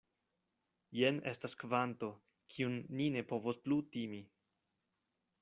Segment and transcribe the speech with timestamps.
[0.99, 2.09] Jen estas kvanto,
[2.55, 4.25] kiun ni ne povos plu timi.